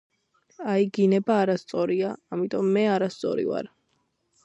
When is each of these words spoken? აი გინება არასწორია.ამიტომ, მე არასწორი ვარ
აი 0.71 0.87
გინება 0.99 1.35
არასწორია.ამიტომ, 1.43 2.75
მე 2.79 2.87
არასწორი 2.97 3.51
ვარ 3.55 3.75